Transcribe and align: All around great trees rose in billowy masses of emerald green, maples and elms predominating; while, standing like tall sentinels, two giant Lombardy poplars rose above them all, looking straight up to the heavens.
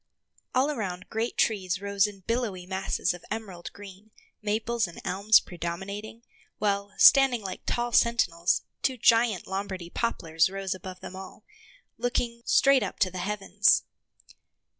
All 0.55 0.71
around 0.71 1.09
great 1.11 1.37
trees 1.37 1.79
rose 1.79 2.07
in 2.07 2.21
billowy 2.21 2.65
masses 2.65 3.13
of 3.13 3.23
emerald 3.29 3.71
green, 3.71 4.09
maples 4.41 4.87
and 4.87 4.99
elms 5.05 5.39
predominating; 5.39 6.23
while, 6.57 6.91
standing 6.97 7.43
like 7.43 7.61
tall 7.67 7.91
sentinels, 7.91 8.63
two 8.81 8.97
giant 8.97 9.45
Lombardy 9.45 9.91
poplars 9.91 10.49
rose 10.49 10.73
above 10.73 11.01
them 11.01 11.15
all, 11.15 11.43
looking 11.99 12.41
straight 12.45 12.81
up 12.81 12.97
to 12.97 13.11
the 13.11 13.19
heavens. 13.19 13.83